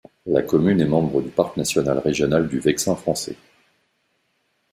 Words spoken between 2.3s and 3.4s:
du Vexin français.